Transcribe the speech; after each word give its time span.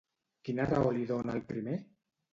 Quina 0.47 0.65
raó 0.71 0.95
li 0.97 1.05
dona 1.13 1.37
el 1.41 1.47
primer? 1.53 1.81